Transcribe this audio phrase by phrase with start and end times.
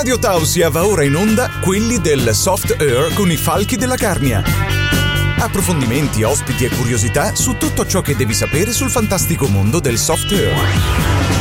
[0.00, 4.42] Radio Tausia va ora in onda quelli del Soft Air con i falchi della Carnia.
[5.38, 10.32] Approfondimenti, ospiti e curiosità su tutto ciò che devi sapere sul fantastico mondo del soft
[10.32, 11.39] air.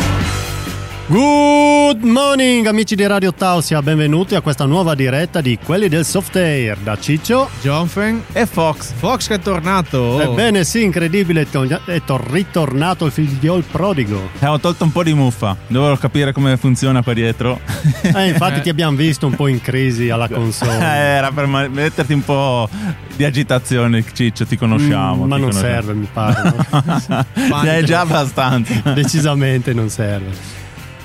[1.09, 6.35] Good morning amici di Radio Tausia, benvenuti a questa nuova diretta di Quelli del Soft
[6.35, 8.91] Air da Ciccio, Jonfen e Fox.
[8.95, 9.97] Fox che è tornato.
[9.97, 10.21] Oh.
[10.21, 11.47] Ebbene sì, incredibile,
[11.85, 14.29] è to- ritornato il figliol prodigo.
[14.37, 17.59] Eh, ho tolto un po' di muffa, dovevo capire come funziona qua dietro.
[18.19, 20.77] Eh, infatti ti abbiamo visto un po' in crisi alla console.
[20.77, 22.69] Eh, era per metterti un po'
[23.15, 25.25] di agitazione, Ciccio, ti conosciamo.
[25.25, 25.73] Mm, ma ti non conosciamo.
[25.73, 26.53] serve, mi pare.
[27.63, 28.93] Ne hai già abbastanza.
[28.93, 30.58] Decisamente non serve.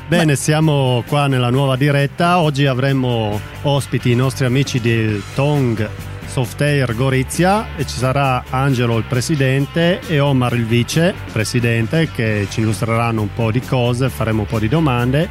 [0.07, 2.39] Bene, siamo qua nella nuova diretta.
[2.39, 5.89] Oggi avremo ospiti i nostri amici del Tong
[6.27, 12.61] Softair Gorizia e ci sarà Angelo il presidente e Omar il vice presidente che ci
[12.61, 15.29] illustreranno un po' di cose, faremo un po' di domande.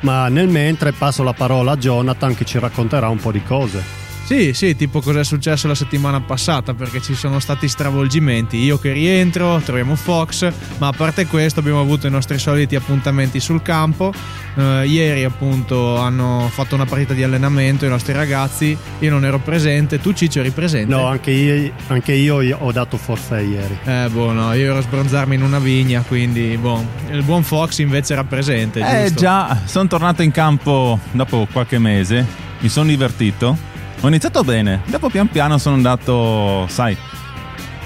[0.00, 3.99] Ma nel mentre passo la parola a Jonathan che ci racconterà un po' di cose.
[4.30, 8.58] Sì, sì, tipo cos'è successo la settimana passata, perché ci sono stati stravolgimenti.
[8.58, 13.40] Io che rientro, troviamo Fox, ma a parte questo abbiamo avuto i nostri soliti appuntamenti
[13.40, 14.12] sul campo.
[14.54, 19.40] Uh, ieri appunto hanno fatto una partita di allenamento i nostri ragazzi, io non ero
[19.40, 20.94] presente, tu Ciccio eri presente?
[20.94, 23.78] No, anche io, anche io ho dato forfè ieri.
[23.84, 27.78] Eh, boh, no, io ero a sbronzarmi in una vigna, quindi, boh, il buon Fox
[27.78, 28.78] invece era presente.
[28.78, 29.20] Eh giusto?
[29.22, 32.24] già, sono tornato in campo dopo qualche mese,
[32.60, 33.69] mi sono divertito
[34.02, 36.96] ho iniziato bene, dopo pian piano sono andato, sai,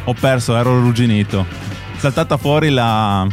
[0.05, 1.45] ho perso, ero arrugginito.
[1.97, 3.27] È saltata fuori la,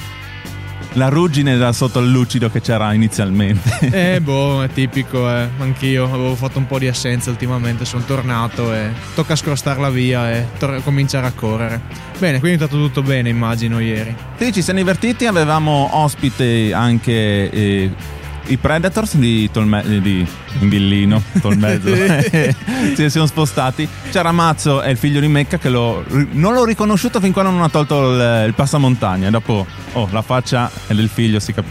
[0.94, 3.70] la ruggine da sotto il lucido che c'era inizialmente.
[3.92, 5.48] Eh, boh, è tipico, eh.
[5.60, 10.48] Anch'io avevo fatto un po' di assenza ultimamente, sono tornato e tocca scrostarla via e
[10.58, 11.82] tor- cominciare a correre.
[12.18, 14.16] Bene, quindi è stato tutto bene, immagino, ieri.
[14.38, 17.50] Sì, ci siamo divertiti, avevamo ospite anche...
[17.52, 20.28] Eh, i Predators di, Tolme- di
[20.60, 21.90] Villino, Tolmezzo,
[22.96, 23.88] ci siamo spostati.
[24.10, 27.62] C'era Mazzo e il figlio di Mecca che lo, non l'ho riconosciuto fin quando non
[27.62, 29.30] ha tolto il, il passamontagna.
[29.30, 31.66] Dopo, oh, la faccia è del figlio, si, cap-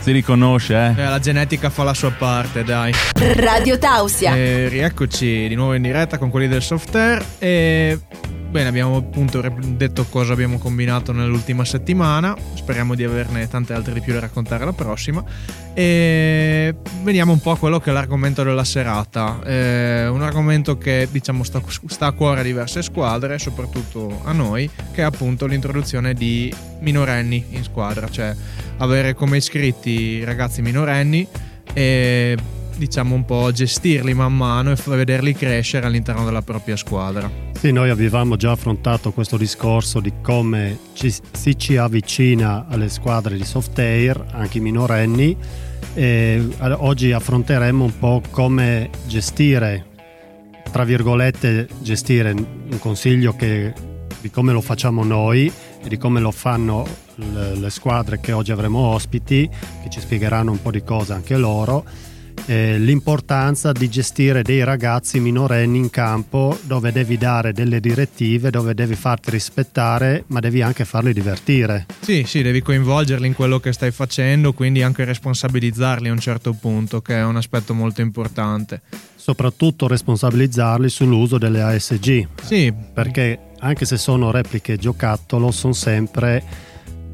[0.00, 1.00] si riconosce, eh.
[1.00, 1.04] eh.
[1.04, 2.92] La genetica fa la sua parte, dai.
[3.36, 4.34] Radio Tausia.
[4.34, 7.98] E rieccoci di nuovo in diretta con quelli del software e
[8.48, 14.00] Bene, abbiamo appunto detto cosa abbiamo combinato nell'ultima settimana, speriamo di averne tante altre di
[14.00, 15.22] più da raccontare la prossima.
[15.74, 21.06] E veniamo un po' a quello che è l'argomento della serata, eh, un argomento che
[21.10, 26.14] diciamo sta, sta, a cuore a diverse squadre, soprattutto a noi, che è appunto l'introduzione
[26.14, 28.34] di minorenni in squadra, cioè
[28.78, 31.26] avere come iscritti ragazzi minorenni
[31.74, 32.38] e
[32.76, 37.30] diciamo un po' gestirli man mano e vederli crescere all'interno della propria squadra.
[37.52, 43.36] Sì, noi avevamo già affrontato questo discorso di come ci, si ci avvicina alle squadre
[43.36, 45.36] di soft air, anche i minorenni,
[45.94, 49.86] e oggi affronteremo un po' come gestire,
[50.70, 53.72] tra virgolette, gestire un consiglio che,
[54.20, 55.50] di come lo facciamo noi
[55.82, 59.48] e di come lo fanno le, squadre che oggi avremo ospiti,
[59.82, 61.84] che ci spiegheranno un po' di cose anche loro
[62.46, 68.74] eh, l'importanza di gestire dei ragazzi minorenni in campo dove devi dare delle direttive, dove
[68.74, 71.86] devi farti rispettare, ma devi anche farli divertire.
[72.00, 76.52] Sì, sì, devi coinvolgerli in quello che stai facendo, quindi anche responsabilizzarli a un certo
[76.52, 78.80] punto, che è un aspetto molto importante.
[79.16, 82.28] Soprattutto responsabilizzarli sull'uso delle ASG.
[82.42, 82.72] Sì.
[82.94, 86.42] Perché anche se sono repliche giocattolo, sono sempre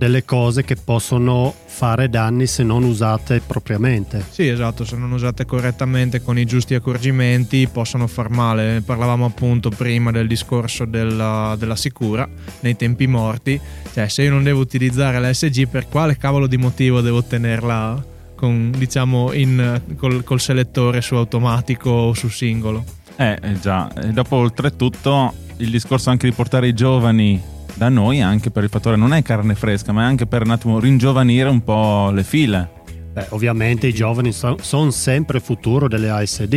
[0.03, 4.25] delle cose che possono fare danni se non usate propriamente.
[4.31, 8.83] Sì, esatto, se non usate correttamente con i giusti accorgimenti possono far male.
[8.85, 12.29] Parlavamo appunto prima del discorso della, della sicura
[12.63, 13.61] nei tempi morti,
[13.93, 18.05] cioè se io non devo utilizzare l'SG per quale cavolo di motivo devo tenerla
[18.35, 22.85] con, diciamo in, col, col selettore su automatico o su singolo?
[23.15, 27.52] Eh, eh già, e dopo oltretutto il discorso anche di portare i giovani
[27.83, 30.51] da noi anche per il fattore non è carne fresca, ma è anche per un
[30.51, 32.71] attimo ringiovanire un po' le file.
[33.13, 36.53] Beh, ovviamente i giovani sono son sempre futuro delle ASD.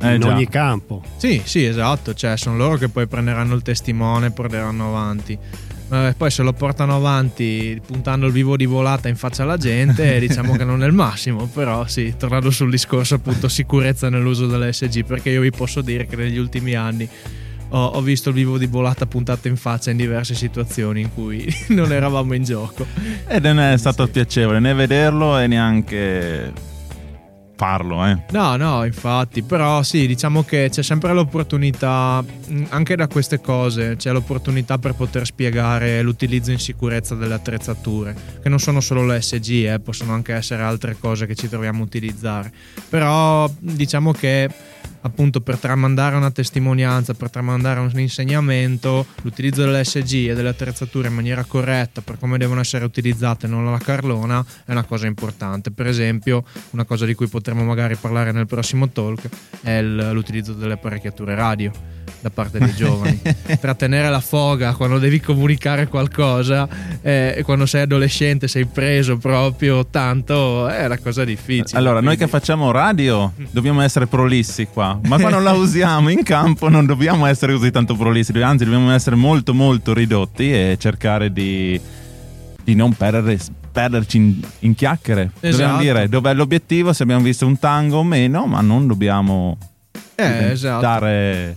[0.00, 0.28] Eh, in già.
[0.28, 1.02] ogni campo.
[1.18, 5.38] Sì, sì, esatto, cioè sono loro che poi prenderanno il testimone e porteranno avanti.
[5.90, 10.16] Eh, poi se lo portano avanti puntando il vivo di volata in faccia alla gente,
[10.20, 15.04] diciamo che non è il massimo, però sì, tornando sul discorso appunto sicurezza nell'uso dell'SG,
[15.04, 17.06] perché io vi posso dire che negli ultimi anni
[17.70, 21.46] ho, ho, visto il vivo di volata puntato in faccia in diverse situazioni in cui
[21.68, 22.86] non eravamo in gioco.
[23.26, 24.10] E non è stato sì.
[24.12, 26.52] piacevole né vederlo e neanche
[27.58, 28.16] farlo, eh.
[28.30, 33.96] No, no, infatti, però sì, diciamo che c'è sempre l'opportunità, mh, anche da queste cose,
[33.96, 39.66] c'è l'opportunità per poter spiegare l'utilizzo in sicurezza delle attrezzature, che non sono solo l'SG,
[39.66, 42.52] eh, possono anche essere altre cose che ci troviamo a utilizzare.
[42.88, 44.48] Però diciamo che
[45.02, 51.14] appunto per tramandare una testimonianza, per tramandare un insegnamento, l'utilizzo dell'SG e delle attrezzature in
[51.14, 55.70] maniera corretta per come devono essere utilizzate, non alla carlona, è una cosa importante.
[55.70, 59.28] Per esempio, una cosa di cui potremo magari parlare nel prossimo talk
[59.62, 61.72] è l'utilizzo delle apparecchiature radio
[62.20, 63.20] da parte dei giovani.
[63.60, 66.68] Trattenere la foga quando devi comunicare qualcosa
[67.00, 71.78] eh, e quando sei adolescente sei preso proprio tanto è una cosa difficile.
[71.78, 72.16] Allora, quindi...
[72.16, 76.86] noi che facciamo radio dobbiamo essere prolissi qua, ma quando la usiamo in campo non
[76.86, 81.80] dobbiamo essere così tanto prolissi, anzi dobbiamo essere molto molto ridotti e cercare di,
[82.62, 83.38] di non perdere
[83.70, 85.30] perderci in, in chiacchiere.
[85.40, 85.50] Esatto.
[85.50, 89.56] Dobbiamo dire dov'è l'obiettivo, se abbiamo visto un tango o meno, ma non dobbiamo
[90.14, 90.80] eh, esatto.
[90.80, 91.56] dare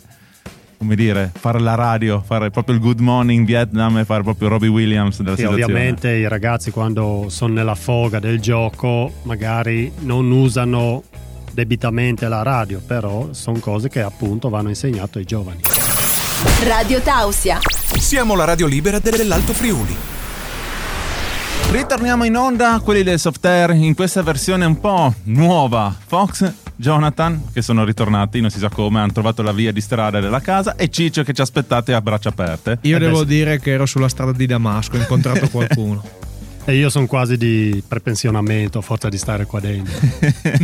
[0.82, 4.68] come dire, fare la radio, fare proprio il Good Morning Vietnam e fare proprio Robbie
[4.68, 5.72] Williams della sì, situazione.
[5.72, 11.04] Ovviamente i ragazzi quando sono nella foga del gioco magari non usano
[11.54, 15.62] debitamente la radio, però sono cose che appunto vanno insegnate ai giovani.
[16.64, 17.60] Radio Tausia.
[18.00, 19.96] Siamo la radio libera dell'Alto Friuli.
[21.72, 25.96] Ritorniamo in onda, quelli del soft air, in questa versione un po' nuova.
[26.06, 30.20] Fox Jonathan, che sono ritornati, non si sa come, hanno trovato la via di strada
[30.20, 32.80] della casa, e Ciccio che ci aspettate a braccia aperte.
[32.82, 36.21] Io eh devo beh, dire che ero sulla strada di Damasco, ho incontrato qualcuno.
[36.64, 39.94] E io sono quasi di prepensionamento a forza di stare qua dentro.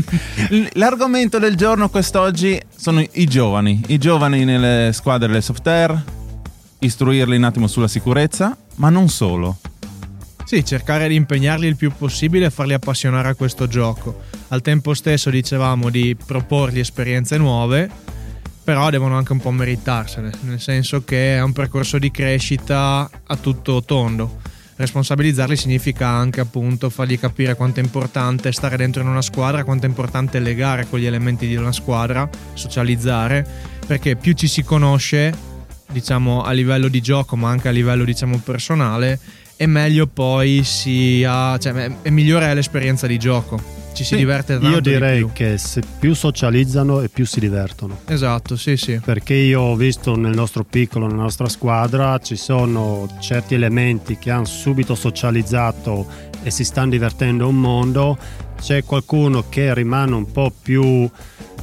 [0.74, 6.04] L'argomento del giorno quest'oggi sono i giovani, i giovani nelle squadre del soft air,
[6.80, 9.58] istruirli un attimo sulla sicurezza, ma non solo.
[10.46, 14.22] Sì, cercare di impegnarli il più possibile e farli appassionare a questo gioco.
[14.50, 17.90] Al tempo stesso dicevamo di proporgli esperienze nuove,
[18.64, 23.36] però devono anche un po' meritarsene, nel senso che è un percorso di crescita a
[23.36, 24.40] tutto tondo.
[24.78, 29.88] Responsabilizzarli significa anche appunto fargli capire quanto è importante stare dentro in una squadra, quanto
[29.88, 33.44] è importante legare con gli elementi di una squadra, socializzare,
[33.88, 35.34] perché più ci si conosce,
[35.92, 39.20] diciamo a livello di gioco, ma anche a livello diciamo personale,
[39.56, 43.77] e meglio poi sia, cioè, è migliore è l'esperienza di gioco.
[43.98, 44.70] Ci si sì, diverte tanto.
[44.70, 48.02] Io direi che se più socializzano e più si divertono.
[48.06, 49.02] Esatto, sì, sì.
[49.04, 54.30] Perché io ho visto nel nostro piccolo, nella nostra squadra, ci sono certi elementi che
[54.30, 56.06] hanno subito socializzato
[56.44, 58.20] e si stanno divertendo un mondo.
[58.62, 61.10] C'è qualcuno che rimane un po' più,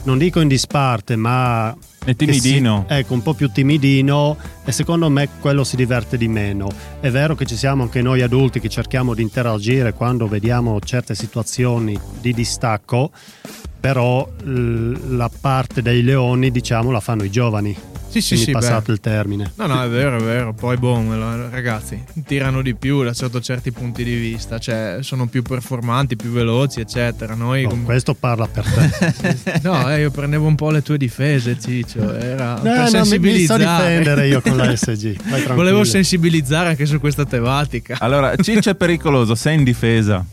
[0.02, 1.72] non dico in disparte, ma
[2.04, 2.84] è timidino.
[2.86, 6.68] Si, ecco, un po' più timidino e secondo me quello si diverte di meno.
[7.00, 11.14] È vero che ci siamo anche noi adulti che cerchiamo di interagire quando vediamo certe
[11.14, 13.10] situazioni di distacco,
[13.84, 17.76] però la parte dei leoni, diciamo, la fanno i giovani.
[18.08, 18.92] Sì, sì, sì, passato beh.
[18.92, 19.52] il termine.
[19.56, 20.54] No, no, è vero, è vero.
[20.54, 21.04] Poi, boh,
[21.50, 24.58] ragazzi, tirano di più da sotto certi punti di vista.
[24.58, 27.34] Cioè, sono più performanti, più veloci, eccetera.
[27.34, 29.60] Noi no, com- questo parla per te.
[29.62, 32.14] no, eh, io prendevo un po' le tue difese, Ciccio.
[32.14, 33.64] Era no, per no, sensibilizzare.
[33.64, 35.52] mi sto difendere io con la SG.
[35.52, 37.98] Volevo sensibilizzare anche su questa tematica.
[38.00, 40.24] Allora, Ciccio è pericoloso, sei in difesa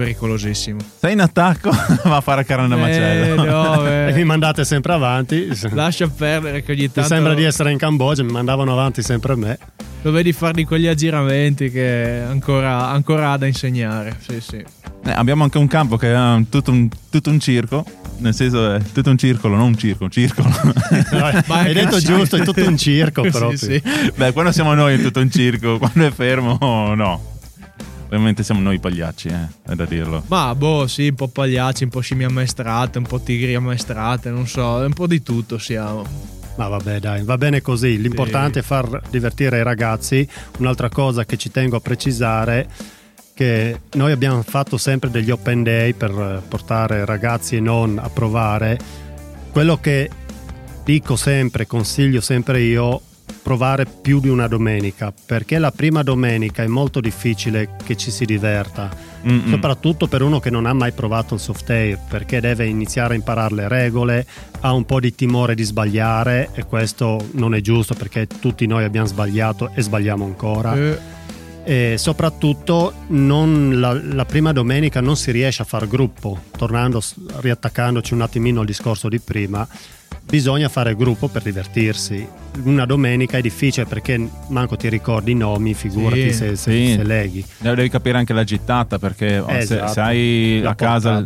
[0.00, 0.80] pericolosissimo.
[0.98, 1.68] Sei in attacco,
[2.04, 3.44] va a fare carne da eh, macello.
[3.44, 5.48] No, e mi mandate sempre avanti.
[5.72, 7.00] Lascia perdere che ogni tanto...
[7.00, 9.58] Mi sembra di essere in Cambogia, mi mandavano avanti sempre a me.
[10.00, 14.16] Lo vedi farli quegli aggiramenti che ancora, ancora ha da insegnare.
[14.26, 14.56] Sì, sì.
[14.56, 17.84] Eh, abbiamo anche un campo che è tutto un, tutto un circo.
[18.16, 20.48] Nel senso è tutto un circolo, non un circo, un circolo.
[21.12, 23.56] No, hai detto giusto, è tutto un circo proprio.
[23.56, 24.12] Sì, sì.
[24.14, 26.58] Beh, quando siamo noi è tutto un circo, quando è fermo
[26.94, 27.29] no.
[28.10, 30.24] Ovviamente siamo noi pagliacci, eh, è da dirlo.
[30.26, 34.48] Ma boh, sì, un po' pagliacci, un po' scimmie ammaestrate, un po' tigri ammaestrate, non
[34.48, 36.04] so, un po' di tutto siamo.
[36.56, 38.00] Ma vabbè, dai, va bene così.
[38.00, 38.58] L'importante sì.
[38.58, 40.28] è far divertire i ragazzi.
[40.58, 42.68] Un'altra cosa che ci tengo a precisare
[43.32, 48.76] che noi abbiamo fatto sempre degli open day per portare ragazzi e non a provare.
[49.52, 50.10] Quello che
[50.84, 53.02] dico sempre, consiglio sempre io,
[53.42, 58.24] provare più di una domenica perché la prima domenica è molto difficile che ci si
[58.24, 59.48] diverta Mm-mm.
[59.48, 63.16] soprattutto per uno che non ha mai provato il soft air perché deve iniziare a
[63.16, 64.26] imparare le regole
[64.60, 68.84] ha un po' di timore di sbagliare e questo non è giusto perché tutti noi
[68.84, 70.98] abbiamo sbagliato e sbagliamo ancora eh.
[71.64, 77.02] e soprattutto la, la, prima domenica non si riesce a far gruppo tornando
[77.36, 79.66] riattaccandoci un attimino al discorso di prima
[80.30, 82.26] bisogna fare gruppo per divertirsi.
[82.62, 86.92] Una domenica è difficile perché manco ti ricordi i nomi, figurati Sì, se, se, sì.
[86.96, 87.44] se leghi.
[87.58, 89.92] Devi capire anche la gittata perché oh, se- Esatto.
[89.92, 91.24] se, hai La a casa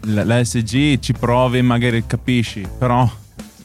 [0.00, 3.08] l'SG ci provi magari capisci, però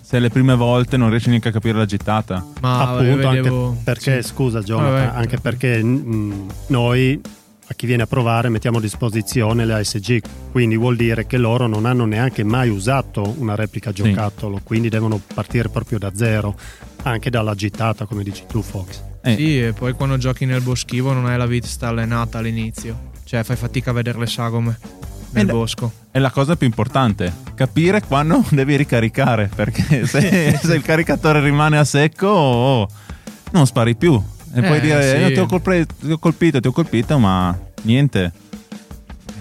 [0.01, 2.45] se le prime volte non riesci neanche a capire la gittata.
[2.61, 4.29] Ma Appunto, vedevo- anche perché, sì.
[4.29, 5.17] scusa Jonathan, Vabbè.
[5.17, 7.21] anche perché mm, noi
[7.67, 11.65] a chi viene a provare mettiamo a disposizione le ASG, quindi vuol dire che loro
[11.67, 16.55] non hanno neanche mai usato una replica giocattolo, quindi devono partire proprio da zero,
[17.03, 19.01] anche dalla gittata come dici tu Fox.
[19.23, 23.13] Eh, Sì, e poi quando giochi nel boschivo non hai la vista allenata all'inizio.
[23.23, 24.77] Cioè fai fatica a vedere le sagome
[25.31, 25.91] nel Eh, bosco.
[26.11, 31.79] È la cosa più importante, capire quando devi ricaricare, perché se, se il caricatore rimane
[31.79, 32.87] a secco oh,
[33.51, 34.21] non spari più.
[34.57, 35.17] E puoi Eh, dire, sì.
[35.21, 38.31] "Io ti ho, colpe- ti ho colpito, ti ho colpito, ma niente.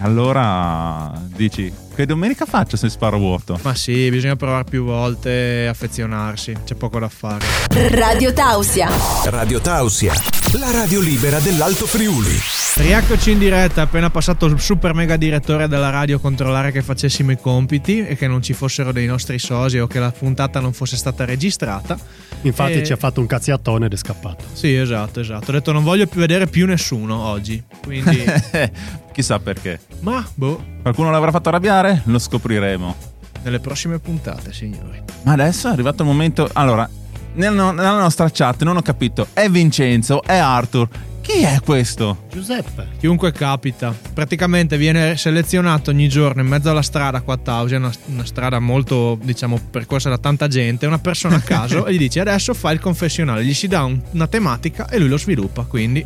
[0.01, 3.57] Allora dici, che domenica faccio se sparo vuoto?
[3.61, 6.53] Ma sì, bisogna provare più volte e affezionarsi.
[6.65, 7.45] C'è poco da fare.
[7.91, 8.89] Radio Tausia.
[9.25, 10.13] Radio Tausia,
[10.59, 12.33] la radio libera dell'Alto Friuli.
[12.77, 17.31] Rieccoci in diretta, appena passato il super mega direttore della radio a controllare che facessimo
[17.31, 20.73] i compiti e che non ci fossero dei nostri sosi o che la puntata non
[20.73, 21.97] fosse stata registrata.
[22.41, 24.43] Infatti E- ci ha fatto un cazziatone ed è scappato.
[24.53, 25.49] Sì, esatto, esatto.
[25.51, 27.61] Ho detto non voglio più vedere più nessuno oggi.
[27.83, 28.23] Quindi,
[29.13, 29.79] Chissà perché.
[30.01, 32.01] ma boh, Qualcuno l'avrà fatto arrabbiare?
[32.05, 32.95] Lo scopriremo.
[33.43, 35.01] nelle prossime puntate, signori.
[35.23, 36.49] Ma adesso è arrivato il momento.
[36.53, 36.87] Allora,
[37.35, 39.27] nel- nella nostra chat non ho capito.
[39.33, 40.21] È Vincenzo?
[40.23, 40.87] È Arthur?
[41.21, 42.25] Chi è questo?
[42.31, 47.77] Giuseppe, Chiunque capita, praticamente viene selezionato ogni giorno in mezzo alla strada qua a Tausia,
[47.77, 51.97] una, una strada molto, diciamo, percorsa da tanta gente, una persona a caso e gli
[51.97, 55.63] dice adesso fai il confessionale, gli si dà un- una tematica e lui lo sviluppa,
[55.63, 56.05] quindi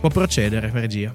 [0.00, 1.12] può procedere, regia.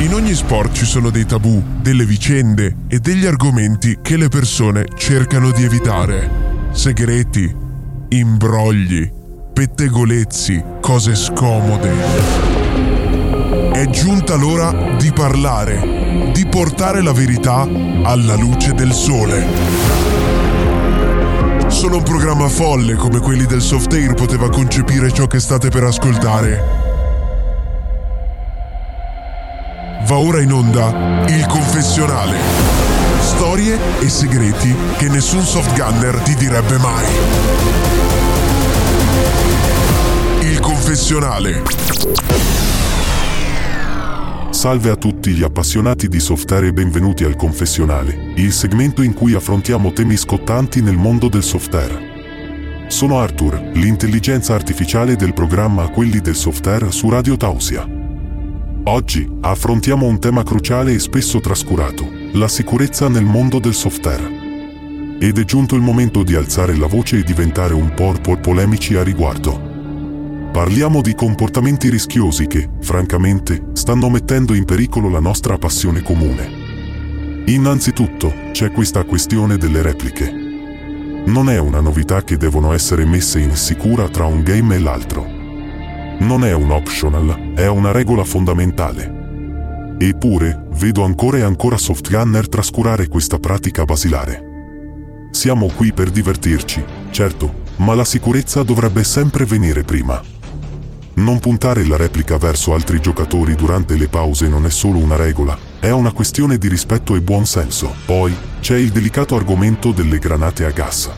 [0.00, 4.84] In ogni sport ci sono dei tabù, delle vicende e degli argomenti che le persone
[4.96, 6.47] cercano di evitare.
[6.70, 7.54] Segreti,
[8.10, 9.10] imbrogli,
[9.52, 11.90] pettegolezzi, cose scomode.
[13.72, 17.68] È giunta l'ora di parlare, di portare la verità
[18.02, 19.46] alla luce del sole.
[21.68, 26.86] Solo un programma folle come quelli del Softair poteva concepire ciò che state per ascoltare.
[30.06, 32.77] Va ora in onda il confessionale.
[33.38, 37.06] Storie e segreti che nessun soft gunner ti direbbe mai.
[40.40, 41.62] Il confessionale.
[44.50, 49.34] Salve a tutti gli appassionati di software e benvenuti al confessionale, il segmento in cui
[49.34, 52.86] affrontiamo temi scottanti nel mondo del software.
[52.88, 57.88] Sono Arthur, l'intelligenza artificiale del programma Quelli del Software su Radio Tausia.
[58.82, 65.16] Oggi affrontiamo un tema cruciale e spesso trascurato, la sicurezza nel mondo del software.
[65.18, 68.94] Ed è giunto il momento di alzare la voce e diventare un po' po- polemici
[68.96, 69.58] a riguardo.
[70.52, 77.44] Parliamo di comportamenti rischiosi che, francamente, stanno mettendo in pericolo la nostra passione comune.
[77.46, 80.30] Innanzitutto, c'è questa questione delle repliche.
[81.24, 85.26] Non è una novità che devono essere messe in sicura tra un game e l'altro.
[86.20, 89.96] Non è un optional, è una regola fondamentale.
[89.98, 94.44] Eppure, vedo ancora e ancora softgunner trascurare questa pratica basilare.
[95.30, 100.22] Siamo qui per divertirci, certo, ma la sicurezza dovrebbe sempre venire prima.
[101.14, 105.58] Non puntare la replica verso altri giocatori durante le pause non è solo una regola,
[105.80, 107.92] è una questione di rispetto e buon senso.
[108.06, 111.10] Poi, c'è il delicato argomento delle granate a gas.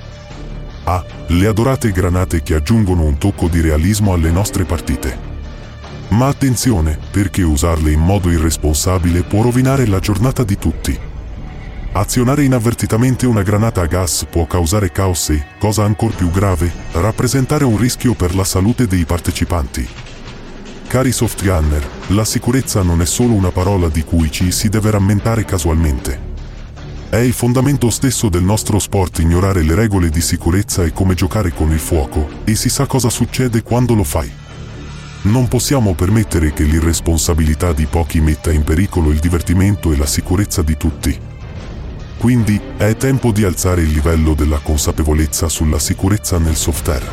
[0.85, 5.30] Ah, le adorate granate che aggiungono un tocco di realismo alle nostre partite.
[6.11, 10.99] Ma attenzione, perché usarle in modo irresponsabile può rovinare la giornata di tutti.
[11.93, 17.65] Azionare inavvertitamente una granata a gas può causare caos e, cosa ancora più grave, rappresentare
[17.65, 19.89] un rischio per la salute dei partecipanti.
[20.87, 25.45] Cari softgunner, la sicurezza non è solo una parola di cui ci si deve rammentare
[25.45, 26.29] casualmente.
[27.09, 31.53] È il fondamento stesso del nostro sport ignorare le regole di sicurezza e come giocare
[31.53, 34.31] con il fuoco, e si sa cosa succede quando lo fai.
[35.23, 40.63] Non possiamo permettere che l'irresponsabilità di pochi metta in pericolo il divertimento e la sicurezza
[40.63, 41.19] di tutti.
[42.17, 47.05] Quindi è tempo di alzare il livello della consapevolezza sulla sicurezza nel software.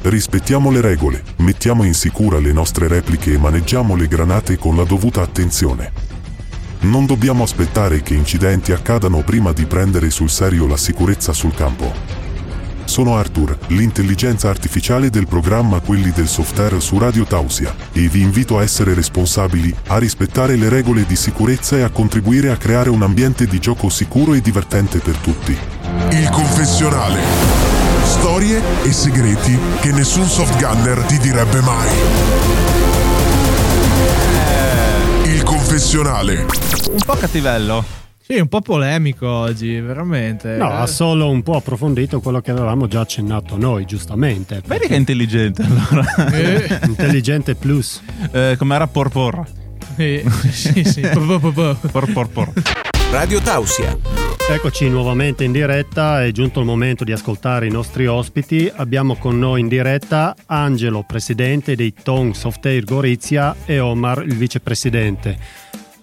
[0.00, 4.84] Rispettiamo le regole, mettiamo in sicura le nostre repliche e maneggiamo le granate con la
[4.84, 5.92] dovuta attenzione.
[6.80, 12.19] Non dobbiamo aspettare che incidenti accadano prima di prendere sul serio la sicurezza sul campo.
[12.90, 18.58] Sono Arthur, l'intelligenza artificiale del programma Quelli del Software su Radio Tausia, e vi invito
[18.58, 23.02] a essere responsabili, a rispettare le regole di sicurezza e a contribuire a creare un
[23.02, 25.56] ambiente di gioco sicuro e divertente per tutti.
[26.10, 27.20] Il confessionale.
[28.02, 31.88] Storie e segreti che nessun soft gunner ti direbbe mai.
[35.26, 36.44] Il confessionale.
[36.90, 37.99] Un po' cattivello.
[38.30, 40.54] Sì, un po' polemico oggi, veramente.
[40.56, 44.62] No, Eh, ha solo un po' approfondito quello che avevamo già accennato noi, giustamente.
[44.66, 46.04] Vedi che è intelligente allora.
[46.32, 48.00] eh, Intelligente plus.
[48.30, 49.44] Eh, com'era porpor?
[49.96, 51.00] eh, sì, sì.
[51.00, 51.76] Po, po, po, po.
[51.90, 52.52] Por, por, por.
[53.10, 53.98] Radio Tausia.
[54.48, 58.70] Eccoci nuovamente in diretta, è giunto il momento di ascoltare i nostri ospiti.
[58.72, 65.36] Abbiamo con noi in diretta Angelo, presidente dei Tong Softair Gorizia e Omar, il vicepresidente.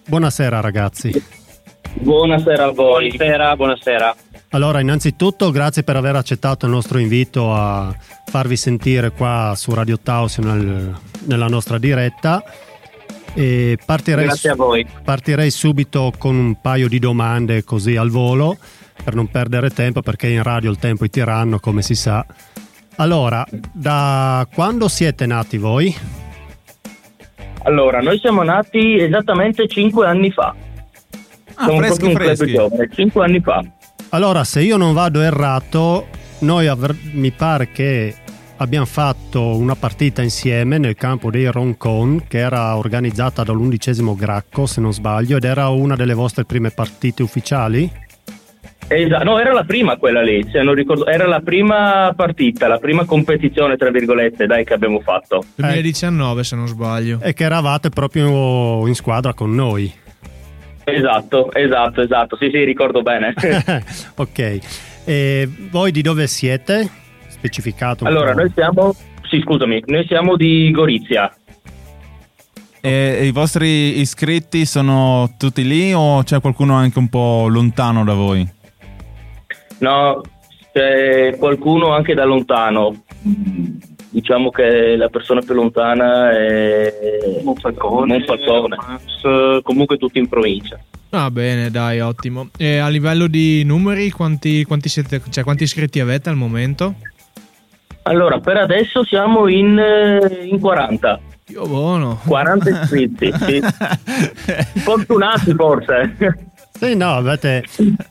[0.06, 1.24] Buonasera ragazzi.
[2.00, 3.10] Buonasera a voi.
[3.10, 4.16] Buonasera, buonasera.
[4.52, 7.94] Allora, innanzitutto grazie per aver accettato il nostro invito a
[8.28, 12.44] farvi sentire qua su Radio Taos nel- nella nostra diretta.
[13.34, 14.86] E partirei, Grazie a voi.
[15.04, 18.58] partirei subito con un paio di domande così al volo
[19.04, 22.26] per non perdere tempo perché in radio il tempo è tiranno come si sa.
[22.96, 25.96] Allora, da quando siete nati voi?
[27.64, 30.56] Allora, noi siamo nati esattamente cinque anni fa.
[31.60, 32.54] Ah, Siamo freschi proprio un club freschi.
[32.54, 33.64] giovane, cinque anni fa.
[34.10, 36.08] Allora, se io non vado errato,
[36.40, 38.16] noi avr- mi pare che
[38.58, 44.82] abbiamo fatto una partita insieme nel campo dei Roncon che era organizzata dall'undicesimo Gracco, se
[44.82, 47.92] non sbaglio, ed era una delle vostre prime partite ufficiali.
[48.90, 52.78] Esatto, no, era la prima quella lì, se non ricordo, era la prima partita, la
[52.78, 55.44] prima competizione, tra virgolette, dai, che abbiamo fatto.
[55.56, 57.20] 2019 se non sbaglio.
[57.22, 59.92] E che eravate proprio in squadra con noi.
[60.90, 63.34] Esatto, esatto, esatto, sì, sì, ricordo bene.
[64.16, 64.60] ok.
[65.04, 66.90] E voi di dove siete?
[67.28, 68.96] Specificato allora, noi siamo,
[69.30, 71.30] sì, scusami, noi siamo di Gorizia.
[72.80, 78.14] E i vostri iscritti sono tutti lì o c'è qualcuno anche un po' lontano da
[78.14, 78.48] voi?
[79.80, 80.22] No,
[80.72, 83.04] c'è qualcuno anche da lontano.
[84.10, 88.76] Diciamo che la persona più lontana è Monfalcone, Monfalcone.
[88.76, 90.80] Mans, comunque tutti in provincia.
[91.10, 92.50] Ah, bene, dai, ottimo.
[92.58, 96.96] E a livello di numeri, quanti, quanti siete, cioè, quanti iscritti avete al momento?
[98.04, 101.20] Allora, per adesso siamo in, eh, in 40.
[101.48, 102.20] Io buono.
[102.26, 103.62] 40 iscritti, sì.
[104.84, 106.47] Fortunati forse.
[106.80, 107.64] Sì, no, avete,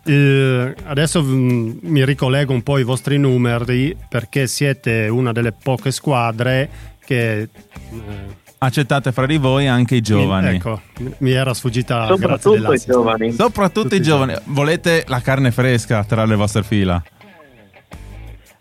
[0.04, 5.90] eh, adesso mm, mi ricollego un po' ai vostri numeri perché siete una delle poche
[5.92, 6.68] squadre
[7.04, 7.40] che...
[7.40, 10.48] eh, Accettate fra di voi anche i giovani.
[10.48, 10.80] Mi, ecco,
[11.18, 13.32] mi era sfuggita grazie Soprattutto i giovani.
[13.32, 14.34] Soprattutto Tutti i i giovani.
[14.44, 17.00] Volete la carne fresca tra le vostre fila?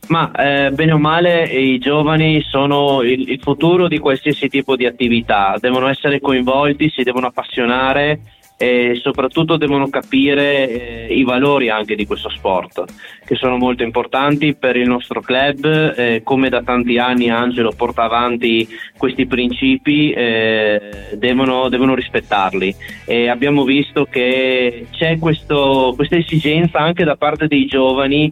[0.07, 4.85] Ma eh, bene o male i giovani sono il, il futuro di qualsiasi tipo di
[4.85, 8.19] attività, devono essere coinvolti, si devono appassionare
[8.57, 12.83] e soprattutto devono capire eh, i valori anche di questo sport,
[13.25, 18.03] che sono molto importanti per il nostro club, eh, come da tanti anni Angelo porta
[18.03, 20.79] avanti questi principi, eh,
[21.15, 22.73] devono, devono rispettarli.
[23.05, 28.31] E abbiamo visto che c'è questo- questa esigenza anche da parte dei giovani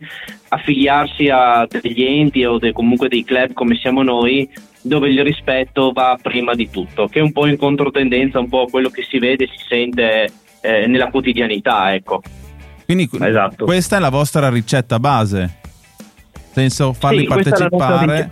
[0.50, 4.48] affiliarsi a degli enti o de- comunque dei club come siamo noi
[4.84, 8.64] dove il rispetto va prima di tutto, che è un po' in controtendenza un po'
[8.64, 12.22] a quello che si vede e si sente eh, nella quotidianità, ecco.
[12.86, 13.66] Quindi Esatto.
[13.66, 15.40] questa è la vostra ricetta base.
[15.40, 18.32] Nel senso, farli Sì, partecipare.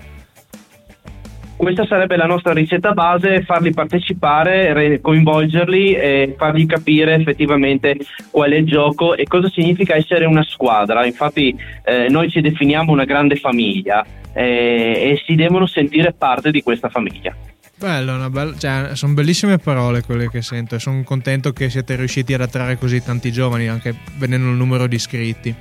[1.62, 7.98] Questa sarebbe la nostra ricetta base, farli partecipare, re- coinvolgerli e fargli capire effettivamente
[8.32, 11.06] qual è il gioco e cosa significa essere una squadra.
[11.06, 16.64] Infatti eh, noi ci definiamo una grande famiglia eh, e si devono sentire parte di
[16.64, 17.36] questa famiglia.
[17.78, 22.34] Bello, bella- cioè, sono bellissime parole quelle che sento e sono contento che siete riusciti
[22.34, 25.56] ad attrarre così tanti giovani, anche vedendo il numero di iscritti.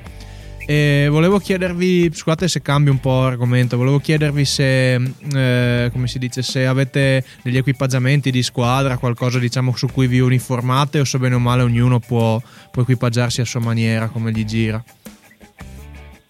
[0.71, 6.21] E volevo chiedervi, scusate se cambio un po' argomento, volevo chiedervi se, eh, come si
[6.21, 11.19] dice, se avete degli equipaggiamenti di squadra, qualcosa diciamo su cui vi uniformate o se
[11.19, 14.81] bene o male ognuno può, può equipaggiarsi a sua maniera, come gli gira.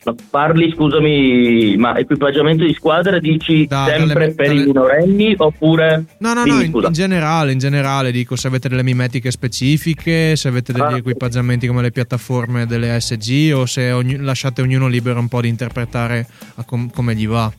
[0.02, 5.34] Ma parli, scusami, ma equipaggiamento di squadra dici Da- sempre dalle- per dalle- i minorenni
[5.36, 6.04] oppure...
[6.20, 10.48] No, no, no, in, in generale, in generale, dico se avete delle mimetiche specifiche, se
[10.48, 10.96] avete degli Ah.
[10.96, 15.48] equipaggiamenti come le piattaforme delle ASG o se ogni- lasciate ognuno libero un po' di
[15.48, 17.52] interpretare a com- come gli va.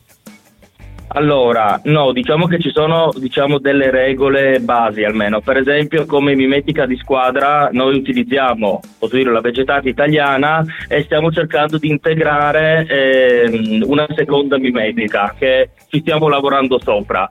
[1.14, 5.40] Allora, no, diciamo che ci sono diciamo, delle regole basi almeno.
[5.40, 11.30] Per esempio, come mimetica di squadra, noi utilizziamo, posso dire, la vegetata italiana e stiamo
[11.30, 17.30] cercando di integrare ehm, una seconda mimetica che ci stiamo lavorando sopra.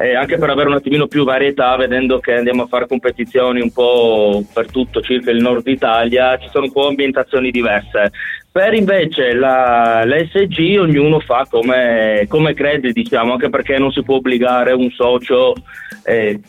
[0.00, 3.72] Eh, anche per avere un attimino più varietà, vedendo che andiamo a fare competizioni un
[3.72, 8.12] po' per tutto circa il nord Italia, ci sono un po' ambientazioni diverse.
[8.50, 14.16] Per invece la, l'SG ognuno fa come, come crede, diciamo, anche perché non si può
[14.16, 15.54] obbligare un socio
[16.04, 16.40] eh,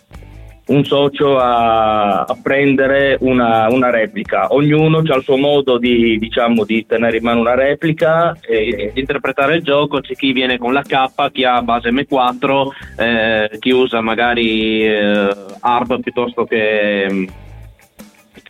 [0.69, 4.53] un socio a, a prendere una, una, replica.
[4.53, 8.99] Ognuno ha il suo modo di, diciamo, di tenere in mano una replica e di
[8.99, 9.99] interpretare il gioco.
[9.99, 15.35] C'è chi viene con la K, chi ha base M4, eh, chi usa magari eh,
[15.59, 17.27] ARP piuttosto che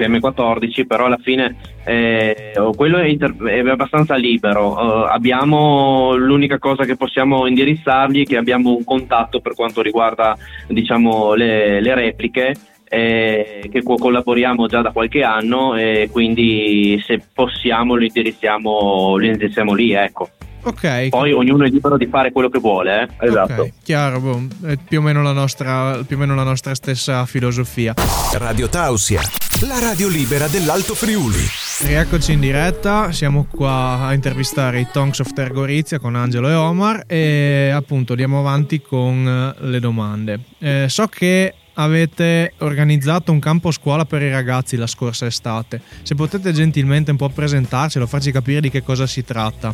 [0.08, 4.74] M14, però alla fine eh, quello è, inter- è, abbastanza libero.
[4.74, 10.38] Uh, abbiamo l'unica cosa che possiamo indirizzargli è che abbiamo un contatto per quanto riguarda
[10.68, 12.56] diciamo, le, le repliche
[12.90, 19.74] eh, che collaboriamo già da qualche anno e quindi se possiamo lo indirizziamo, lo indirizziamo
[19.74, 20.30] lì ecco.
[20.62, 21.10] Ok.
[21.10, 23.28] Poi ognuno è libero di fare quello che vuole, eh?
[23.28, 23.54] esatto.
[23.54, 27.26] Okay, chiaro, boh, è più o, meno la nostra, più o meno la nostra stessa
[27.26, 27.93] filosofia.
[28.34, 29.22] Radio Tausia,
[29.65, 31.43] la radio libera dell'Alto Friuli.
[31.82, 37.04] Rieccoci in diretta, siamo qua a intervistare i Tonks of Tergorizia con Angelo e Omar
[37.08, 40.39] e appunto andiamo avanti con le domande.
[40.60, 45.82] Eh, so che avete organizzato un campo scuola per i ragazzi la scorsa estate.
[46.02, 49.74] Se potete gentilmente un po' presentarcelo, farci capire di che cosa si tratta.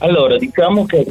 [0.00, 1.04] Allora, diciamo che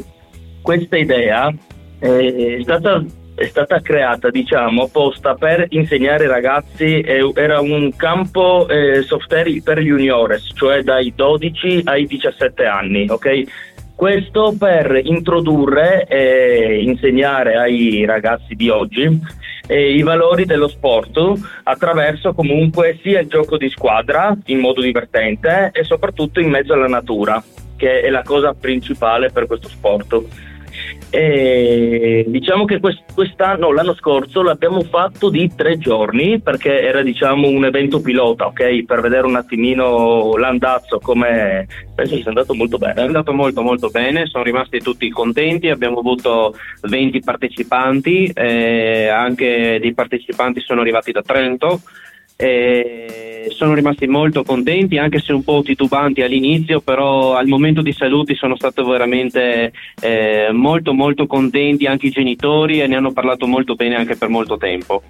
[0.62, 1.52] questa idea
[1.98, 9.02] è stata, è stata creata, diciamo, apposta per insegnare ai ragazzi, era un campo eh,
[9.02, 13.42] software per juniores, cioè dai 12 ai 17 anni, ok?
[13.94, 19.20] Questo per introdurre e insegnare ai ragazzi di oggi
[19.66, 21.20] eh, i valori dello sport
[21.64, 26.88] attraverso comunque sia il gioco di squadra in modo divertente e soprattutto in mezzo alla
[26.88, 27.42] natura
[27.80, 30.22] che è la cosa principale per questo sport.
[31.12, 37.64] E diciamo che quest'anno, l'anno scorso, l'abbiamo fatto di tre giorni perché era diciamo un
[37.64, 38.84] evento pilota, ok?
[38.84, 43.00] Per vedere un attimino l'andazzo come penso sia andato molto bene.
[43.00, 49.78] È andato molto molto bene, sono rimasti tutti contenti, abbiamo avuto 20 partecipanti, eh, anche
[49.80, 51.80] dei partecipanti sono arrivati da Trento
[52.40, 57.92] e sono rimasti molto contenti, anche se un po' titubanti all'inizio, però al momento di
[57.92, 63.46] saluti sono stati veramente eh, molto molto contenti anche i genitori e ne hanno parlato
[63.46, 65.02] molto bene anche per molto tempo.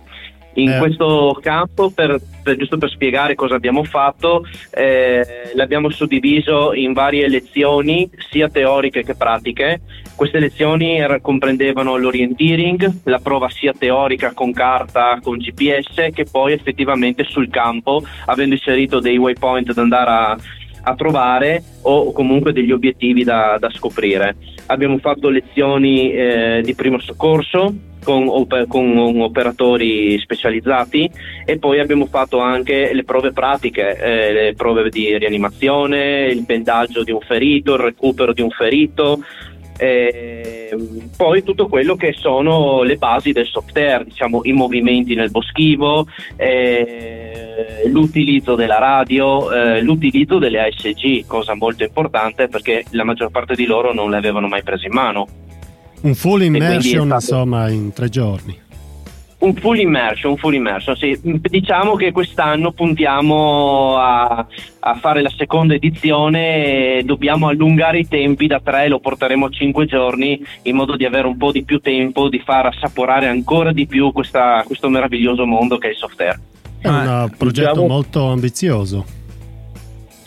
[0.54, 0.78] In eh.
[0.78, 7.28] questo campo, per, per, giusto per spiegare cosa abbiamo fatto, eh, l'abbiamo suddiviso in varie
[7.28, 9.80] lezioni, sia teoriche che pratiche.
[10.16, 16.52] Queste lezioni era, comprendevano l'orienteering, la prova sia teorica con carta, con GPS, che poi
[16.52, 20.36] effettivamente sul campo, avendo inserito dei waypoint da andare a,
[20.82, 24.36] a trovare o comunque degli obiettivi da, da scoprire.
[24.66, 31.10] Abbiamo fatto lezioni eh, di primo soccorso, con, con, operatori specializzati
[31.44, 37.04] e poi abbiamo fatto anche le prove pratiche, eh, le prove di rianimazione, il bendaggio
[37.04, 39.20] di un ferito, il recupero di un ferito,
[39.82, 40.76] eh,
[41.16, 47.86] poi tutto quello che sono le basi del software, diciamo i movimenti nel boschivo, eh,
[47.86, 53.64] l'utilizzo della radio, eh, l'utilizzo delle ASG, cosa molto importante perché la maggior parte di
[53.64, 55.26] loro non le avevano mai prese in mano.
[56.02, 57.14] Un full immersion, stato...
[57.14, 58.56] insomma, in tre giorni.
[59.38, 61.18] Un full immersion, un full immersion, sì.
[61.22, 64.46] Diciamo che quest'anno puntiamo a,
[64.80, 69.50] a, fare la seconda edizione e dobbiamo allungare i tempi da tre, lo porteremo a
[69.50, 73.72] cinque giorni in modo di avere un po' di più tempo, di far assaporare ancora
[73.72, 76.38] di più questa, questo meraviglioso mondo che è il software.
[76.80, 77.86] È un progetto diciamo...
[77.86, 79.18] molto ambizioso.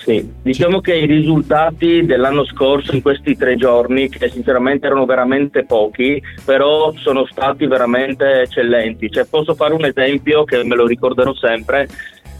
[0.03, 5.63] Sì, diciamo che i risultati dell'anno scorso in questi tre giorni, che sinceramente erano veramente
[5.63, 9.09] pochi, però sono stati veramente eccellenti.
[9.09, 11.87] Cioè, posso fare un esempio che me lo ricorderò sempre.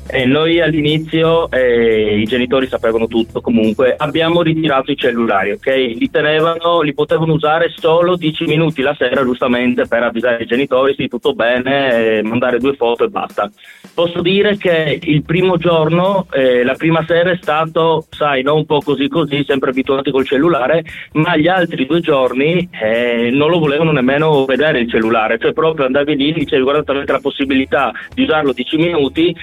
[0.05, 5.67] E noi all'inizio, eh, i genitori sapevano tutto comunque, abbiamo ritirato i cellulari, ok?
[5.67, 10.93] Li tenevano, li potevano usare solo 10 minuti la sera giustamente per avvisare i genitori,
[10.95, 13.49] sì tutto bene, eh, mandare due foto e basta.
[13.93, 18.65] Posso dire che il primo giorno, eh, la prima sera è stato, sai, non un
[18.65, 23.59] po' così così, sempre abituati col cellulare, ma gli altri due giorni eh, non lo
[23.59, 28.23] volevano nemmeno vedere il cellulare, cioè proprio andavi lì, dicevi guarda avete la possibilità di
[28.23, 29.35] usarlo 10 minuti,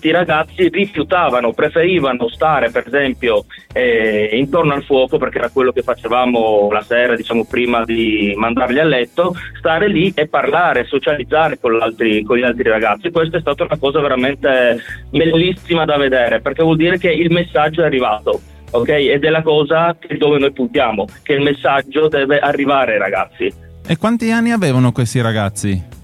[0.00, 5.82] tanti ragazzi rifiutavano, preferivano stare per esempio eh, intorno al fuoco perché era quello che
[5.82, 11.78] facevamo la sera, diciamo prima di mandarli a letto, stare lì e parlare, socializzare con,
[12.24, 13.10] con gli altri ragazzi.
[13.10, 17.82] Questa è stata una cosa veramente bellissima da vedere perché vuol dire che il messaggio
[17.82, 18.40] è arrivato.
[18.72, 23.52] Ok, ed è la cosa dove noi puntiamo, che il messaggio deve arrivare ai ragazzi.
[23.84, 25.98] E quanti anni avevano questi ragazzi?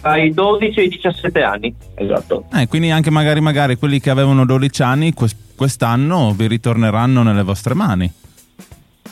[0.00, 2.44] Tra i 12 e i 17 anni, esatto.
[2.52, 7.74] Eh, quindi anche magari, magari quelli che avevano 12 anni quest'anno vi ritorneranno nelle vostre
[7.74, 8.12] mani.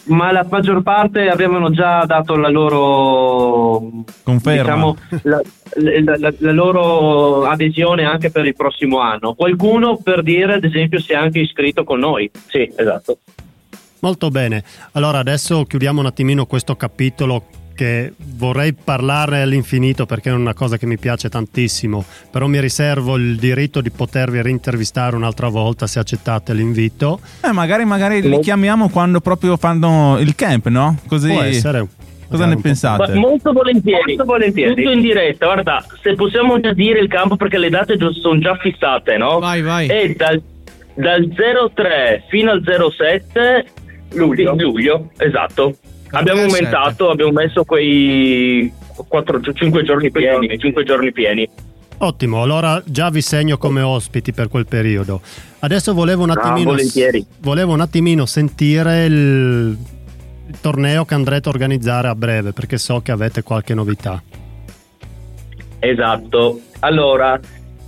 [0.04, 5.40] Ma la maggior parte avevano già dato la loro conferma, diciamo, la,
[5.74, 9.34] la, la, la, loro adesione anche per il prossimo anno.
[9.34, 12.30] Qualcuno, per dire, ad esempio, si è anche iscritto con noi.
[12.46, 13.18] Sì, esatto.
[14.00, 14.62] Molto bene.
[14.92, 17.44] Allora adesso chiudiamo un attimino questo capitolo
[17.78, 23.14] che vorrei parlare all'infinito perché è una cosa che mi piace tantissimo, però mi riservo
[23.14, 27.20] il diritto di potervi rintervistare un'altra volta se accettate l'invito.
[27.40, 30.98] Eh, magari, magari li chiamiamo quando proprio fanno il camp, no?
[31.06, 31.28] Così...
[31.28, 31.86] Può essere.
[32.28, 33.14] Cosa ne pensate?
[33.14, 35.46] Molto volentieri, molto volentieri, tutto in diretta.
[35.46, 39.38] Guarda, se possiamo già dire il campo perché le date sono già fissate, no?
[39.38, 39.88] Vai, vai.
[39.88, 40.42] E dal,
[40.94, 41.28] dal
[41.74, 43.64] 03 fino al 07
[44.14, 45.76] luglio, luglio esatto.
[46.10, 48.72] Abbiamo aumentato, abbiamo messo quei
[49.06, 51.48] 4, 5 giorni pieni, 5 giorni pieni.
[52.00, 55.20] Ottimo, allora già vi segno come ospiti per quel periodo.
[55.58, 59.76] Adesso volevo un attimino, ah, volevo un attimino sentire il,
[60.46, 64.22] il torneo che andrete a organizzare a breve, perché so che avete qualche novità.
[65.80, 66.60] Esatto.
[66.80, 67.38] Allora,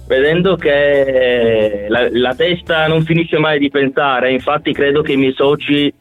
[0.06, 5.34] vedendo che la, la, testa non finisce mai di pensare, infatti credo che i miei
[5.34, 5.92] soci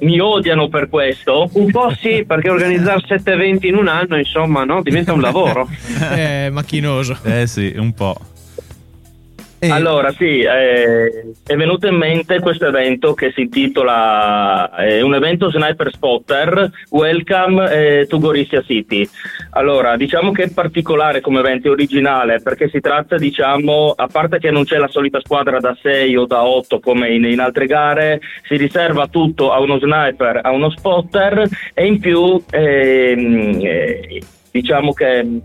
[0.00, 1.48] mi odiano per questo?
[1.52, 4.82] Un po' sì, perché organizzare sette eventi in un anno, insomma, no?
[4.82, 5.68] diventa un lavoro.
[6.10, 7.18] è macchinoso.
[7.24, 8.16] Eh sì, un po'.
[9.60, 9.70] E...
[9.70, 15.50] Allora sì, eh, è venuto in mente questo evento che si intitola è un evento
[15.50, 19.08] Sniper Spotter Welcome eh, to Gorissia City.
[19.50, 24.38] Allora, diciamo che è particolare come evento, è originale perché si tratta, diciamo, a parte
[24.38, 27.66] che non c'è la solita squadra da 6 o da 8 come in, in altre
[27.66, 34.22] gare, si riserva tutto a uno sniper, a uno spotter e in più ehm, eh,
[34.52, 35.40] diciamo che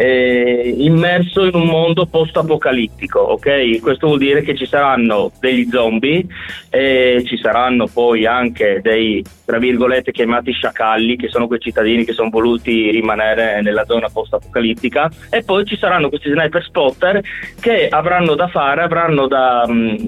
[0.00, 3.80] eh, immerso in un mondo post-apocalittico, ok?
[3.80, 6.24] Questo vuol dire che ci saranno degli zombie,
[6.70, 12.12] eh, ci saranno poi anche dei, tra virgolette, chiamati sciacalli, che sono quei cittadini che
[12.12, 17.20] sono voluti rimanere nella zona post-apocalittica, e poi ci saranno questi sniper spotter
[17.58, 20.06] che avranno da fare, avranno da, mh, mm,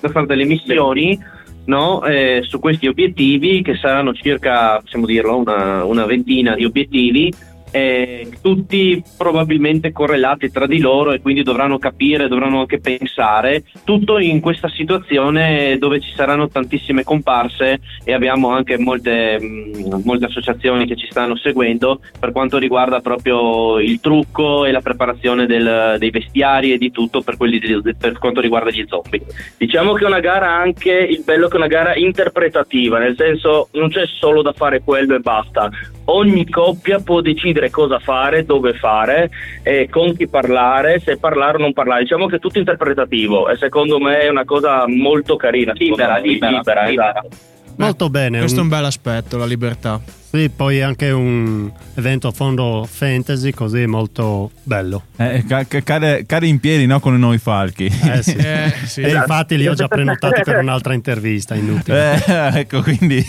[0.00, 1.38] da fare delle missioni.
[1.62, 7.32] No, eh, su questi obiettivi che saranno circa, possiamo dirlo, una, una ventina di obiettivi
[7.70, 14.18] eh, tutti probabilmente correlati tra di loro e quindi dovranno capire, dovranno anche pensare, tutto
[14.18, 20.26] in questa situazione dove ci saranno tantissime comparse e abbiamo anche molte, mh, mm, molte
[20.26, 25.96] associazioni che ci stanno seguendo per quanto riguarda proprio il trucco e la preparazione del,
[25.98, 27.60] dei vestiari e di tutto per, quelli,
[27.98, 29.22] per quanto riguarda gli zombie.
[29.56, 33.68] Diciamo che è una gara anche, il bello che è una gara interpretativa, nel senso
[33.72, 35.70] non c'è solo da fare quello e basta,
[36.12, 39.30] ogni coppia può decidere cosa fare, dove fare,
[39.62, 42.02] eh, con chi parlare, se parlare o non parlare.
[42.02, 45.72] Diciamo che è tutto interpretativo e secondo me è una cosa molto carina.
[45.74, 47.10] Libera, libera, libera, libera.
[47.10, 47.48] Esatto.
[47.76, 48.38] Molto bene.
[48.40, 50.00] Questo è un bel aspetto, la libertà.
[50.30, 55.04] Sì, poi anche un evento a fondo fantasy, così molto bello.
[55.16, 55.44] Eh,
[55.82, 57.86] cade, cade, in piedi no, con noi falchi.
[57.86, 58.36] Eh sì.
[58.50, 59.00] Eh, sì.
[59.00, 62.22] E infatti li ho già prenotati per un'altra intervista, inutile.
[62.26, 63.24] Eh, ecco, quindi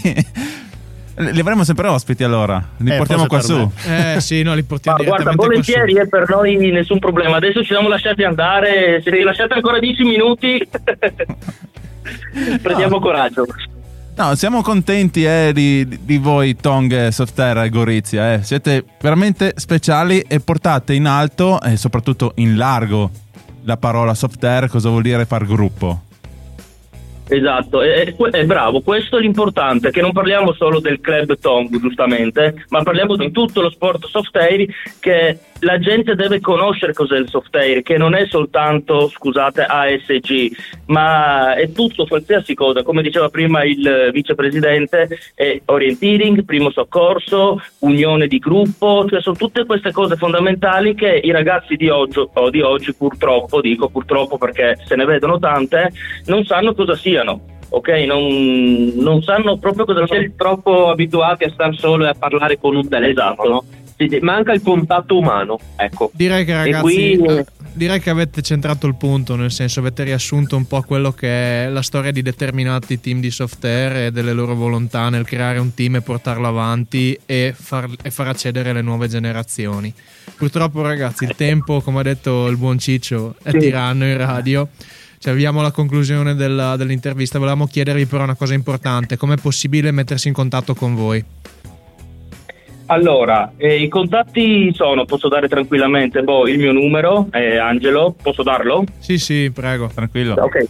[1.15, 3.71] li avremo sempre ospiti allora, li eh, portiamo qua su.
[3.87, 7.37] Eh sì, no, li portiamo Ma guarda, volentieri è per noi nessun problema.
[7.37, 10.67] Adesso ci siamo lasciati andare, se vi lasciate ancora 10 minuti
[12.61, 13.01] prendiamo no.
[13.01, 13.45] coraggio.
[14.15, 18.33] No, siamo contenti eh, di, di, voi Tong, Softerra e Gorizia.
[18.33, 18.43] Eh.
[18.43, 23.09] Siete veramente speciali e portate in alto e soprattutto in largo
[23.63, 26.03] la parola Softerra, cosa vuol dire far gruppo.
[27.27, 32.65] Esatto, è, è, bravo, questo è l'importante, che non parliamo solo del club Tong giustamente,
[32.69, 34.65] ma parliamo di tutto lo sport soft air
[34.99, 40.51] che la gente deve conoscere cos'è il soft air, che non è soltanto, scusate, ASG,
[40.87, 42.83] ma è tutto, qualsiasi cosa.
[42.83, 49.65] Come diceva prima il vicepresidente, è orienteering, primo soccorso, unione di gruppo, cioè sono tutte
[49.65, 54.77] queste cose fondamentali che i ragazzi di oggi, o di oggi purtroppo, dico purtroppo perché
[54.85, 55.91] se ne vedono tante,
[56.25, 57.87] non sanno cosa siano ok?
[58.05, 62.75] Non, non, sanno proprio cosa sono troppo abituati a stare solo e a parlare con
[62.75, 63.29] un telefono.
[63.29, 63.49] Esatto.
[63.49, 63.63] No?
[64.21, 65.59] Manca il contatto umano.
[65.75, 66.11] Ecco.
[66.13, 66.81] Direi che ragazzi.
[66.81, 67.13] Qui...
[67.13, 71.65] Eh, direi che avete centrato il punto, nel senso avete riassunto un po' quello che
[71.65, 75.73] è la storia di determinati team di software e delle loro volontà nel creare un
[75.73, 79.93] team e portarlo avanti e far, e far accedere le nuove generazioni.
[80.35, 84.67] Purtroppo ragazzi il tempo, come ha detto il buon Ciccio, è tiranno in radio.
[85.19, 87.37] Cioè, arriviamo alla conclusione della, dell'intervista.
[87.37, 91.23] Volevamo chiedervi però una cosa importante: com'è possibile mettersi in contatto con voi?
[92.91, 98.43] Allora, eh, i contatti sono, posso dare tranquillamente, boh, il mio numero è Angelo, posso
[98.43, 98.83] darlo?
[98.99, 99.89] Sì, sì, prego.
[99.95, 100.33] Tranquillo.
[100.37, 100.67] Ok.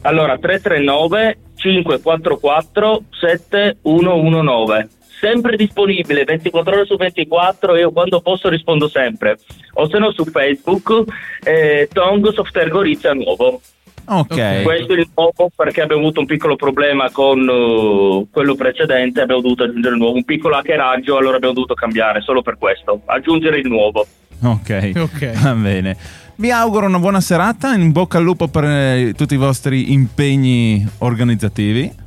[0.00, 4.88] Allora, 339 544 7119.
[5.20, 9.38] Sempre disponibile 24 ore su 24, io quando posso rispondo sempre.
[9.74, 11.04] O se no su Facebook,
[11.44, 13.60] eh, Tong Software Gorizia Nuovo.
[14.08, 14.62] Ok.
[14.62, 19.40] Questo è il nuovo perché abbiamo avuto un piccolo problema con uh, quello precedente, abbiamo
[19.40, 23.58] dovuto aggiungere il nuovo, un piccolo hackeraggio, allora abbiamo dovuto cambiare solo per questo, aggiungere
[23.58, 24.06] il nuovo.
[24.42, 24.92] Ok.
[24.96, 25.32] Ok.
[25.42, 25.96] Va bene.
[26.36, 30.86] Vi auguro una buona serata, in bocca al lupo per eh, tutti i vostri impegni
[30.98, 32.04] organizzativi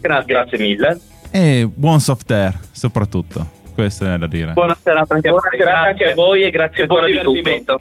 [0.00, 1.00] Grazie, grazie mille.
[1.30, 3.56] e buon software soprattutto.
[3.74, 4.52] Questo è da dire.
[4.52, 7.78] Buona serata anche, Buona serata anche a voi e grazie buon divertimento.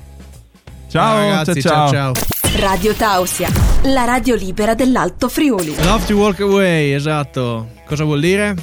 [0.90, 2.14] Ciao, ragazzi, ciao, ciao.
[2.14, 2.37] ciao.
[2.56, 3.50] Radio Tausia,
[3.84, 5.76] la radio libera dell'Alto Friuli.
[5.84, 7.68] Love to walk away, esatto.
[7.86, 8.56] Cosa vuol dire?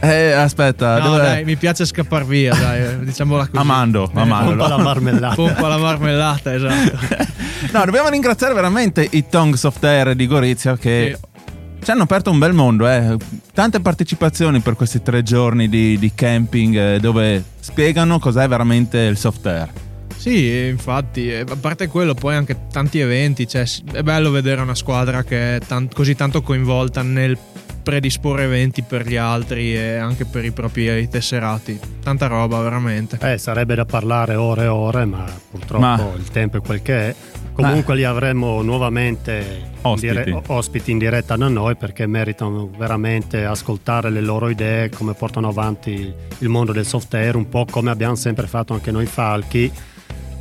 [0.00, 1.18] Eh, aspetta, No, dove...
[1.22, 3.56] dai, mi piace scappar via, dai, diciamola così.
[3.56, 4.56] Amando, amando.
[4.56, 5.34] Pompa la marmellata.
[5.34, 6.98] Pompa la marmellata, esatto.
[7.72, 11.84] No, dobbiamo ringraziare veramente i Tong Software di Gorizia che Sì.
[11.84, 12.88] ci hanno aperto un bel mondo.
[12.88, 13.16] Eh.
[13.52, 19.16] Tante partecipazioni per questi tre giorni di, di camping eh, dove spiegano cos'è veramente il
[19.18, 19.88] software.
[20.20, 24.74] Sì, infatti, e a parte quello, poi anche tanti eventi, cioè, è bello vedere una
[24.74, 27.38] squadra che è tan- così tanto coinvolta nel
[27.82, 31.80] predisporre eventi per gli altri e anche per i propri tesserati.
[32.02, 33.18] Tanta roba, veramente.
[33.22, 36.98] Eh, sarebbe da parlare ore e ore, ma purtroppo Ma- il tempo è quel che
[37.08, 37.14] è.
[37.54, 40.12] Comunque li avremo nuovamente in Ospiti.
[40.12, 45.48] dire- ospiti in diretta da noi perché meritano veramente ascoltare le loro idee, come portano
[45.48, 49.70] avanti il mondo del software, un po' come abbiamo sempre fatto anche noi falchi.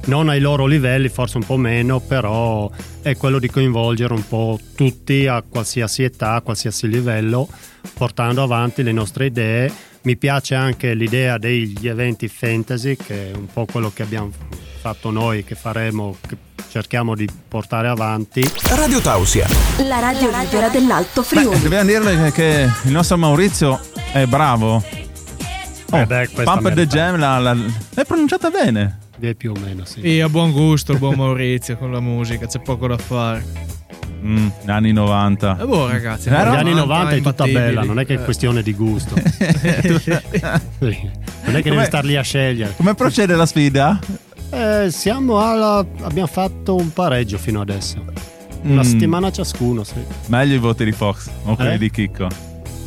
[0.09, 2.67] Non ai loro livelli, forse un po' meno, però
[3.03, 7.47] è quello di coinvolgere un po' tutti a qualsiasi età, a qualsiasi livello,
[7.93, 9.71] portando avanti le nostre idee.
[10.01, 14.31] Mi piace anche l'idea degli eventi fantasy, che è un po' quello che abbiamo
[14.81, 16.35] fatto noi, che faremo, che
[16.71, 18.43] cerchiamo di portare avanti.
[18.69, 19.45] Radio Tausia,
[19.87, 21.61] La radio libera dell'Alto Beh, Friuli.
[21.61, 23.79] dobbiamo dirle che, il nostro Maurizio
[24.11, 24.83] è bravo.
[25.91, 29.07] Eh beh, Pump the Jam l'hai pronunciata bene.
[29.21, 30.01] Eh, più o meno, sì.
[30.01, 33.43] E a buon gusto il buon Maurizio con la musica, c'è poco da fare.
[34.23, 35.57] Mm, anni 90.
[35.61, 38.23] E boh, ragazzi, Negli Però- anni 90 è tutta bella, non è che è Eh.
[38.23, 39.15] questione di gusto.
[40.79, 41.09] Sì.
[41.45, 42.73] Non è che devi star lì a scegliere.
[42.75, 43.99] Come procede la sfida?
[44.51, 45.85] Eh, siamo alla.
[46.01, 48.03] abbiamo fatto un pareggio fino adesso.
[48.63, 49.95] Una Mm, settimana ciascuno, sì.
[50.27, 51.77] Meglio i voti di Fox o quelli Eh?
[51.77, 52.27] di Chicco.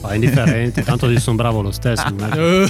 [0.03, 2.05] Ma indifferente, tanto io sono bravo lo stesso.
[2.05, 2.67] è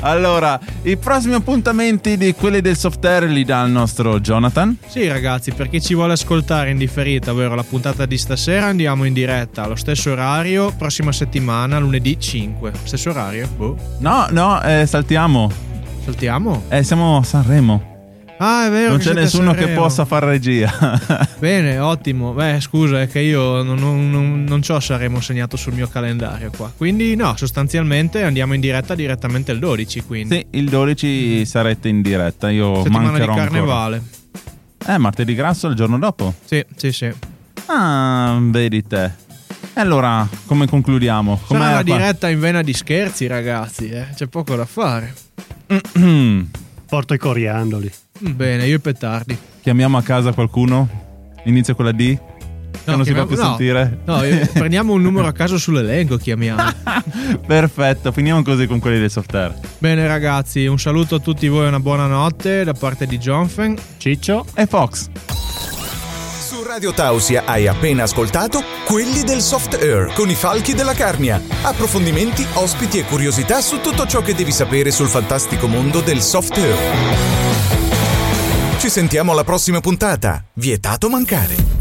[0.00, 4.76] Allora, i prossimi appuntamenti di quelli del software li dà il nostro Jonathan.
[4.86, 9.04] sì, ragazzi, per chi ci vuole ascoltare in differita, ovvero la puntata di stasera, andiamo
[9.04, 12.72] in diretta allo stesso orario, prossima settimana, lunedì 5.
[12.84, 13.48] Stesso orario?
[13.56, 13.76] Boh.
[13.98, 15.50] No, no, eh, saltiamo.
[16.04, 16.64] Saltiamo?
[16.68, 17.89] Eh, siamo a Sanremo.
[18.42, 18.90] Ah, è vero.
[18.90, 20.98] non c'è nessuno che possa fare regia.
[21.38, 22.32] Bene, ottimo.
[22.32, 25.88] Beh, scusa, è che io non, non, non, non ci ho Saremo segnato sul mio
[25.88, 26.72] calendario qua.
[26.74, 30.04] Quindi, no, sostanzialmente andiamo in diretta direttamente il 12.
[30.04, 32.48] Quindi, sì, il 12 sarete in diretta.
[32.48, 33.96] Io settimana di mancherò carnevale.
[33.96, 34.94] ancora.
[34.94, 36.32] Eh, martedì grasso il giorno dopo.
[36.42, 37.12] Sì, sì, sì.
[37.66, 39.04] Ah, vedi te.
[39.74, 41.36] E allora, come concludiamo?
[41.46, 41.96] Sarà Com'è una qua?
[41.96, 43.90] diretta in vena di scherzi, ragazzi.
[43.90, 44.06] Eh?
[44.14, 45.14] C'è poco da fare.
[46.88, 47.92] Porto i coriandoli.
[48.20, 49.36] Bene, io e petardi.
[49.62, 50.88] Chiamiamo a casa qualcuno?
[51.44, 51.96] Inizia con la D?
[52.82, 53.42] Che non si può chiamiamo- più no.
[53.48, 53.98] sentire?
[54.04, 56.62] No, io- prendiamo un numero a caso sull'elenco, chiamiamo.
[57.46, 59.54] Perfetto, finiamo così con quelli del software.
[59.78, 63.76] Bene, ragazzi, un saluto a tutti voi e una buona notte da parte di Jonfen.
[63.98, 64.46] Ciccio?
[64.54, 65.08] E Fox.
[66.46, 71.40] Su Radio Tausia hai appena ascoltato Quelli del Soft Air con i falchi della Carnia.
[71.62, 76.56] Approfondimenti, ospiti e curiosità su tutto ciò che devi sapere sul fantastico mondo del soft
[76.56, 77.39] air.
[78.80, 80.42] Ci sentiamo alla prossima puntata.
[80.54, 81.79] Vietato mancare.